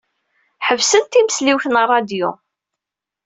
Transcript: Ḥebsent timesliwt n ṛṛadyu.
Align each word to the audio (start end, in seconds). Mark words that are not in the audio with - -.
Ḥebsent 0.67 1.11
timesliwt 1.11 1.65
n 1.67 1.75
ṛṛadyu. 1.83 2.31